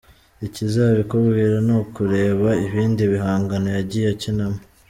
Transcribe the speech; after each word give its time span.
Ikizabikubwira 0.47 1.55
ni 1.65 1.73
ukureba 1.81 2.49
ibindi 2.65 3.03
bihangano 3.13 3.67
yagiye 3.77 4.07
akinamo. 4.15 4.59